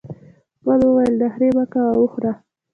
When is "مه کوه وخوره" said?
1.55-2.31